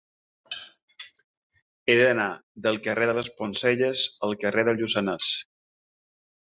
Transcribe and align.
He 0.53 1.97
d'anar 2.01 2.27
del 2.65 2.81
carrer 2.89 3.11
de 3.11 3.17
les 3.19 3.31
Poncelles 3.43 4.05
al 4.29 4.37
carrer 4.47 4.69
del 4.71 4.83
Lluçanès. 4.83 5.33